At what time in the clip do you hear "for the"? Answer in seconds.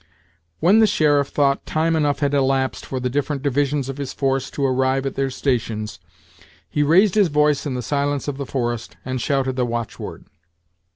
2.87-3.07